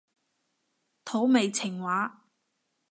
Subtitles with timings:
[1.05, 2.23] 土味情話